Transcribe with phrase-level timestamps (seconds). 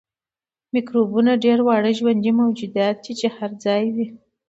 [0.73, 4.07] میکروبونه ډیر واړه ژوندي موجودات دي چې هر ځای وي